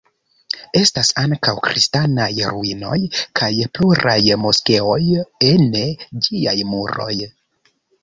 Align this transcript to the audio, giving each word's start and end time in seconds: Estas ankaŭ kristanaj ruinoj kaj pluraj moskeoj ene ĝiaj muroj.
Estas 0.79 1.11
ankaŭ 1.23 1.53
kristanaj 1.67 2.31
ruinoj 2.55 2.97
kaj 3.43 3.51
pluraj 3.77 4.19
moskeoj 4.49 5.01
ene 5.55 5.87
ĝiaj 6.29 6.61
muroj. 6.75 7.13